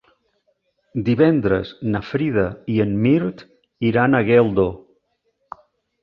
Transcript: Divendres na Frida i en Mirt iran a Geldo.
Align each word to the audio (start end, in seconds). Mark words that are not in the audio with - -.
Divendres 1.09 1.73
na 1.95 1.99
Frida 2.11 2.45
i 2.75 2.77
en 2.85 2.95
Mirt 3.03 3.43
iran 3.91 4.17
a 4.17 4.23
Geldo. 4.31 4.65